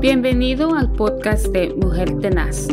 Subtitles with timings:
[0.00, 2.68] Bienvenido al podcast de Mujer Tenaz.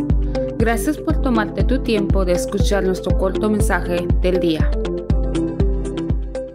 [0.56, 4.70] Gracias por tomarte tu tiempo de escuchar nuestro corto mensaje del día.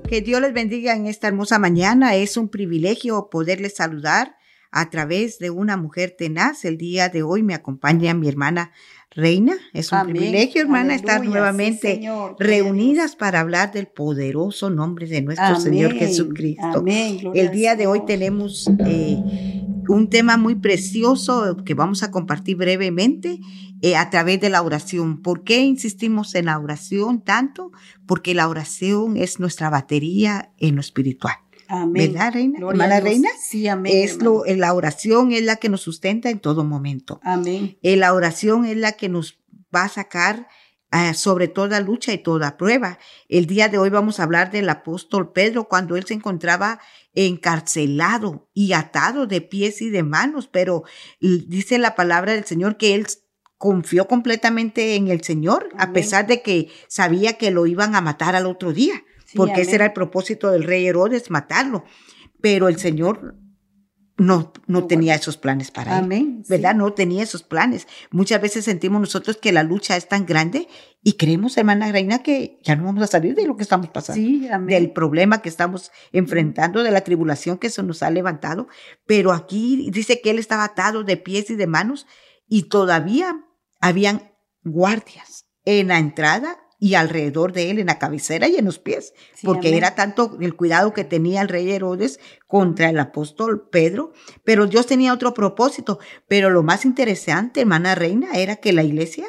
[0.09, 2.15] Que Dios les bendiga en esta hermosa mañana.
[2.15, 4.36] Es un privilegio poderles saludar
[4.71, 6.65] a través de una mujer tenaz.
[6.65, 8.71] El día de hoy me acompaña mi hermana
[9.12, 9.53] Reina.
[9.74, 12.01] Es un privilegio, hermana, estar nuevamente
[12.40, 16.84] reunidas para hablar del poderoso nombre de nuestro Señor Jesucristo.
[16.88, 19.52] El día de hoy tenemos eh,
[19.94, 23.39] un tema muy precioso que vamos a compartir brevemente
[23.81, 25.21] eh, a través de la oración.
[25.21, 27.71] ¿Por qué insistimos en la oración tanto?
[28.05, 31.35] Porque la oración es nuestra batería en lo espiritual.
[31.67, 32.11] Amén.
[32.11, 32.59] ¿Verdad, Reina?
[32.59, 33.29] hermana Reina.
[33.41, 33.93] Sí, amén.
[33.95, 37.20] Es lo, la oración es la que nos sustenta en todo momento.
[37.23, 37.77] Amén.
[37.81, 39.39] Eh, la oración es la que nos
[39.73, 40.48] va a sacar
[40.93, 42.99] uh, sobre toda lucha y toda prueba.
[43.27, 46.79] El día de hoy vamos a hablar del apóstol Pedro cuando él se encontraba
[47.13, 50.84] encarcelado y atado de pies y de manos, pero
[51.20, 53.07] dice la palabra del Señor que él
[53.57, 58.35] confió completamente en el Señor, a pesar de que sabía que lo iban a matar
[58.35, 59.03] al otro día
[59.35, 61.84] porque ese era el propósito del rey Herodes, matarlo.
[62.41, 63.35] Pero el Señor
[64.17, 66.44] no, no tenía esos planes para él.
[66.47, 66.75] ¿Verdad?
[66.75, 67.88] No tenía esos planes.
[68.11, 70.67] Muchas veces sentimos nosotros que la lucha es tan grande
[71.02, 74.22] y creemos, hermana Reina, que ya no vamos a salir de lo que estamos pasando.
[74.22, 78.67] Sí, Del problema que estamos enfrentando, de la tribulación que se nos ha levantado.
[79.06, 82.06] Pero aquí dice que él estaba atado de pies y de manos
[82.47, 83.44] y todavía
[83.81, 84.31] habían
[84.64, 89.14] guardias en la entrada y alrededor de él en la cabecera y en los pies,
[89.42, 94.12] porque era tanto el cuidado que tenía el rey Herodes contra el apóstol Pedro,
[94.44, 99.25] pero Dios tenía otro propósito, pero lo más interesante, hermana reina, era que la iglesia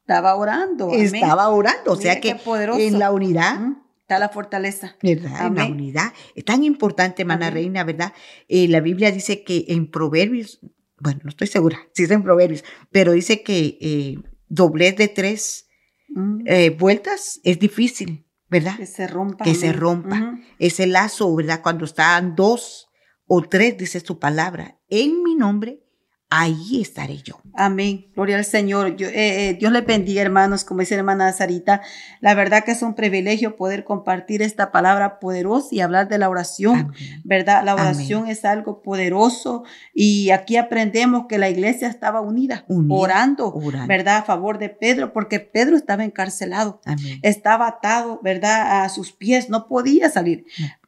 [0.00, 0.88] estaba orando.
[0.92, 2.36] Estaba orando, o sea que
[2.78, 3.60] en la unidad
[4.00, 4.96] está la fortaleza.
[5.02, 5.48] ¿Verdad?
[5.48, 6.12] En la unidad.
[6.34, 8.14] Es tan importante, hermana reina, ¿verdad?
[8.48, 10.58] Eh, la Biblia dice que en Proverbios,
[11.00, 14.16] bueno, no estoy segura si es en Proverbios, pero dice que eh,
[14.48, 15.64] doblez de tres
[16.08, 16.42] Mm.
[16.46, 18.76] Eh, vueltas es difícil, ¿verdad?
[18.76, 19.44] Que se rompa.
[19.44, 20.38] Que se rompa.
[20.58, 21.60] Ese lazo, ¿verdad?
[21.62, 22.88] Cuando están dos
[23.26, 25.83] o tres, dice su palabra, en mi nombre,
[26.30, 27.40] ahí estaré yo.
[27.54, 28.06] Amén.
[28.14, 28.96] Gloria al Señor.
[28.96, 31.82] Yo, eh, eh, Dios le bendiga, hermanos, como dice hermana Sarita.
[32.20, 36.28] La verdad que es un privilegio poder compartir esta palabra poderosa y hablar de la
[36.28, 36.92] oración,
[37.22, 37.62] ¿verdad?
[37.64, 39.62] La oración es algo poderoso
[39.92, 43.54] y aquí aprendemos que la iglesia estaba unida, orando,
[43.86, 44.18] ¿verdad?
[44.18, 46.80] A favor de Pedro, porque Pedro estaba encarcelado,
[47.22, 48.82] estaba atado, ¿verdad?
[48.82, 50.46] A sus pies, no podía salir.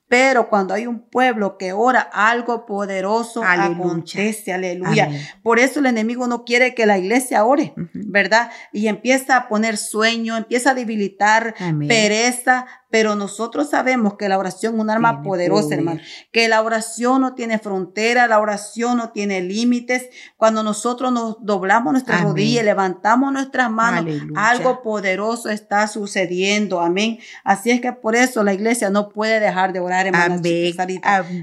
[0.08, 3.76] Pero cuando hay un pueblo que ora, algo poderoso aleluya.
[3.76, 5.10] acontece, aleluya.
[5.42, 8.50] Por eso el enemigo no quiere que la iglesia ore, ¿verdad?
[8.72, 11.54] Y empieza a poner sueño, empieza a debilitar
[11.88, 16.00] pereza, pero nosotros sabemos que la oración es un arma poderosa, hermano.
[16.32, 20.08] Que la oración no tiene frontera, la oración no tiene límites.
[20.38, 26.80] Cuando nosotros nos doblamos nuestras rodillas, levantamos nuestras manos, algo poderoso está sucediendo.
[26.80, 27.18] Amén.
[27.44, 30.40] Así es que por eso la iglesia no puede dejar de orar, hermano.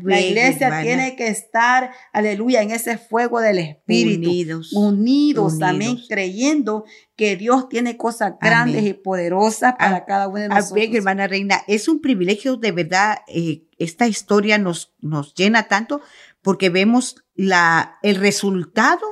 [0.02, 4.28] La iglesia tiene que estar, aleluya, en ese fuego del Espíritu.
[4.28, 4.74] Unidos.
[4.74, 6.84] Unidos, amén, creyendo
[7.16, 10.72] que Dios tiene cosas grandes y poderosas para cada uno de nosotros.
[10.72, 11.62] Amén, hermana Reina.
[11.68, 13.20] Es un privilegio de verdad.
[13.28, 16.02] Eh, esta historia nos, nos llena tanto
[16.42, 19.06] porque vemos la, el resultado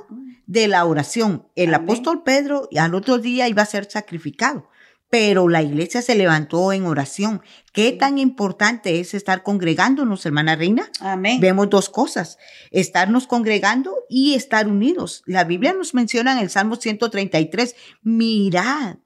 [0.48, 1.48] de la oración.
[1.56, 4.71] El apóstol Pedro al otro día iba a ser sacrificado
[5.12, 7.42] pero la iglesia se levantó en oración.
[7.74, 10.90] ¿Qué tan importante es estar congregándonos, hermana Reina?
[11.02, 11.42] Amén.
[11.42, 12.38] Vemos dos cosas,
[12.72, 15.22] estarnos congregando y estar unidos.
[15.26, 19.00] La Biblia nos menciona en el Salmo 133, mirad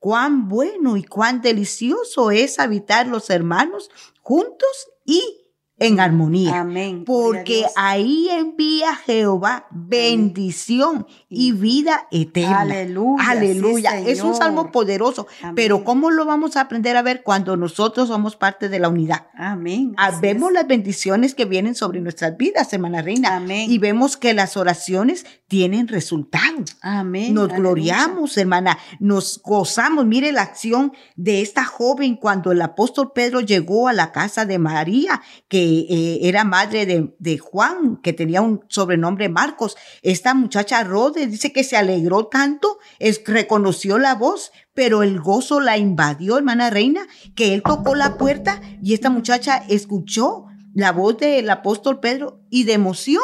[0.00, 3.90] cuán bueno y cuán delicioso es habitar los hermanos
[4.22, 5.43] juntos y
[5.86, 6.60] en armonía.
[6.60, 7.04] Amén.
[7.04, 12.60] Porque ahí envía Jehová bendición y vida eterna.
[12.60, 13.30] Aleluya.
[13.30, 13.98] Aleluya.
[14.00, 15.26] es un salmo poderoso.
[15.54, 19.26] Pero ¿cómo lo vamos a aprender a ver cuando nosotros somos parte de la unidad?
[19.34, 19.94] Amén.
[19.96, 23.36] Ah, vemos las bendiciones que vienen sobre nuestras vidas, hermana Reina.
[23.36, 23.70] Amén.
[23.70, 26.76] Y vemos que las oraciones tienen resultados.
[26.80, 27.34] Amén.
[27.34, 28.78] Nos gloriamos, hermana.
[29.00, 30.06] Nos gozamos.
[30.06, 34.58] Mire la acción de esta joven cuando el apóstol Pedro llegó a la casa de
[34.58, 39.76] María, que eh, era madre de, Juan, que tenía un sobrenombre Marcos.
[40.02, 45.60] Esta muchacha Rode dice que se alegró tanto, es, reconoció la voz, pero el gozo
[45.60, 51.18] la invadió, hermana reina, que él tocó la puerta y esta muchacha escuchó la voz
[51.18, 53.22] del apóstol Pedro y de emoción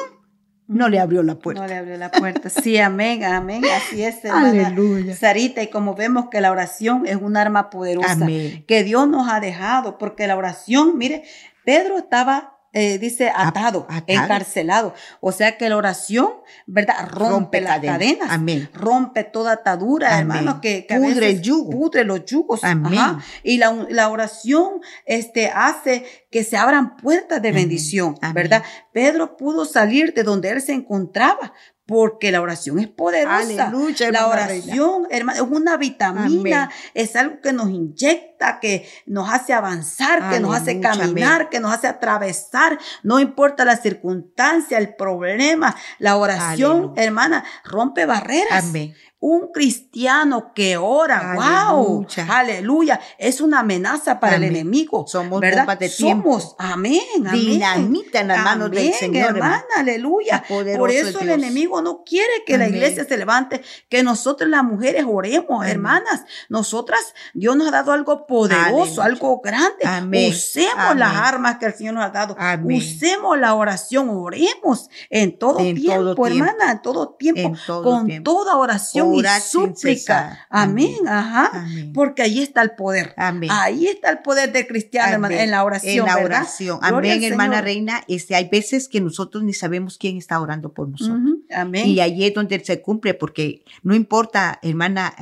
[0.71, 1.63] no le abrió la puerta.
[1.63, 2.49] No le abrió la puerta.
[2.49, 3.65] Sí, amén, amén.
[3.77, 5.17] Así es, hermana Aleluya.
[5.17, 5.63] Sarita.
[5.65, 9.99] Y como vemos que la oración es un arma poderosa que Dios nos ha dejado,
[9.99, 11.25] porque la oración, mire,
[11.65, 14.95] Pedro estaba eh, dice atado, encarcelado.
[15.21, 16.31] O sea que la oración,
[16.67, 17.09] ¿verdad?
[17.09, 18.31] Rompe, las cadenas.
[18.31, 18.69] Amén.
[18.73, 21.71] Rompe toda atadura, hermano, que, que pudre el yugo.
[21.71, 22.63] Pudre los yugos.
[22.63, 23.19] Amén.
[23.43, 28.63] Y la, la, oración, este, hace que se abran puertas de bendición, ¿verdad?
[28.93, 31.53] Pedro pudo salir de donde él se encontraba
[31.91, 33.67] porque la oración es poderosa.
[33.67, 39.55] Aleluya, la oración, hermano, es una vitamina, es algo que nos inyecta, que nos hace
[39.55, 45.75] avanzar, que nos hace caminar, que nos hace atravesar, no importa la circunstancia, el problema,
[45.99, 48.67] la oración, hermana, rompe barreras.
[48.69, 55.07] Amén un cristiano que ora, wow, aleluya, es una amenaza para el enemigo.
[55.07, 55.79] Somos ¿verdad?
[55.79, 57.33] de Somos, amén, amén.
[57.33, 59.37] Dinamita en las manos del Señor.
[59.37, 60.43] Hermana, aleluya.
[60.49, 65.05] Por eso el enemigo no quiere que la iglesia se levante, que nosotros las mujeres
[65.07, 66.25] oremos, hermanas.
[66.49, 70.31] Nosotras, Dios nos ha dado algo poderoso, algo grande.
[70.31, 72.37] Usemos las armas que el Señor nos ha dado.
[72.65, 79.25] Usemos la oración, oremos en todo, tiempo, hermana, en todo tiempo, con toda oración y
[79.41, 80.47] súplica.
[80.49, 81.67] Amén, ajá.
[81.95, 83.15] Porque ahí está el poder.
[83.17, 83.51] Amén.
[83.53, 86.09] Ahí está el poder del cristiano, en la oración.
[86.09, 86.79] En la oración.
[86.83, 88.03] Amén, hermana reina.
[88.09, 91.39] Este, hay veces que nosotros ni sabemos quién está orando por nosotros.
[91.55, 91.87] Amén.
[91.87, 95.15] Y ahí es donde se cumple, porque no importa, hermana,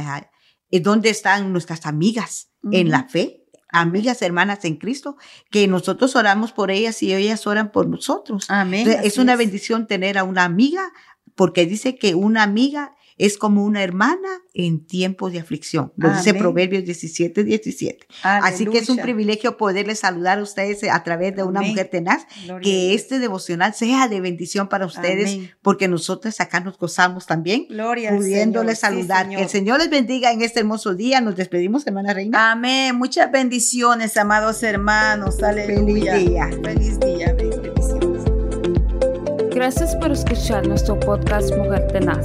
[0.71, 5.17] eh, dónde están nuestras amigas en la fe, amigas, hermanas en Cristo,
[5.51, 8.47] que nosotros oramos por ellas y ellas oran por nosotros.
[8.49, 8.89] Amén.
[9.03, 10.93] es una bendición tener a una amiga,
[11.35, 15.93] porque dice que una amiga es como una hermana en tiempos de aflicción.
[15.97, 18.07] Lo dice Proverbios 17, 17.
[18.23, 22.27] Así que es un privilegio poderles saludar a ustedes a través de una mujer tenaz,
[22.63, 28.15] que este devocional sea de bendición para ustedes, porque nosotros acá nos gozamos también, Gloria
[28.17, 29.29] pudiéndoles saludar.
[29.29, 31.21] que el Señor les bendiga en este hermoso día.
[31.21, 32.53] Nos despedimos, hermana Reina.
[32.53, 32.97] Amén.
[32.97, 35.43] Muchas bendiciones, amados hermanos.
[35.43, 36.15] Aleluya.
[36.15, 36.51] Feliz día.
[36.63, 37.35] Feliz día.
[37.35, 38.25] Bendiciones.
[39.55, 42.25] Gracias por escuchar nuestro podcast Mujer Tenaz.